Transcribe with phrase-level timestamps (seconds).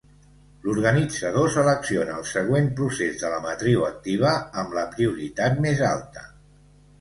[0.67, 6.27] L'organitzador selecciona el següent procés de la matriu activa amb la prioritat més alta.